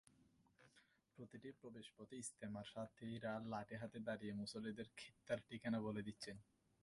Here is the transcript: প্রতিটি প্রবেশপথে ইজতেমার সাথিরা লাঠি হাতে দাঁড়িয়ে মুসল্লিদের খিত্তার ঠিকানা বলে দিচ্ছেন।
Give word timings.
প্রতিটি 1.17 1.49
প্রবেশপথে 1.59 2.15
ইজতেমার 2.17 2.67
সাথিরা 2.73 3.33
লাঠি 3.51 3.75
হাতে 3.75 3.99
দাঁড়িয়ে 4.07 4.33
মুসল্লিদের 4.33 4.87
খিত্তার 4.97 5.39
ঠিকানা 5.47 5.79
বলে 5.87 6.01
দিচ্ছেন। 6.07 6.35